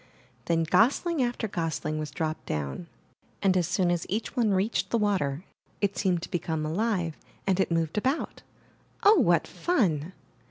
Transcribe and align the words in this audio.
Then 0.45 0.63
gosling 0.63 1.21
after 1.21 1.47
gosling 1.47 1.99
was 1.99 2.09
dropped 2.09 2.47
down, 2.47 2.87
and 3.43 3.55
as 3.55 3.67
soon 3.67 3.91
as 3.91 4.07
each 4.09 4.35
one 4.35 4.49
reached 4.49 4.89
the 4.89 4.97
water, 4.97 5.43
it 5.79 5.95
seemed 5.95 6.23
to 6.23 6.31
become 6.31 6.65
alive 6.65 7.15
and 7.45 7.59
it 7.59 7.69
moved 7.71 7.99
about. 7.99 8.41
Oh, 9.03 9.19
what 9.19 9.45
fun! 9.45 10.13